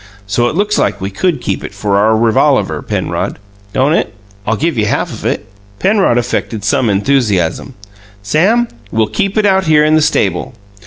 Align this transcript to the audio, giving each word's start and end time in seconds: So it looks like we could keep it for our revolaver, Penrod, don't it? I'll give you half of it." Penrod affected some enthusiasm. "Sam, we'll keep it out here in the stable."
So 0.25 0.47
it 0.49 0.55
looks 0.55 0.79
like 0.79 0.99
we 0.99 1.11
could 1.11 1.41
keep 1.41 1.63
it 1.63 1.75
for 1.75 1.95
our 1.97 2.17
revolaver, 2.17 2.81
Penrod, 2.81 3.37
don't 3.71 3.93
it? 3.93 4.15
I'll 4.47 4.55
give 4.55 4.75
you 4.75 4.87
half 4.87 5.13
of 5.13 5.27
it." 5.27 5.45
Penrod 5.77 6.17
affected 6.17 6.63
some 6.63 6.89
enthusiasm. 6.89 7.75
"Sam, 8.23 8.67
we'll 8.91 9.05
keep 9.05 9.37
it 9.37 9.45
out 9.45 9.65
here 9.65 9.85
in 9.85 9.93
the 9.93 10.01
stable." 10.01 10.55